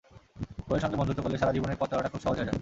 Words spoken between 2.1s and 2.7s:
খুব সহজ হয়ে যায়।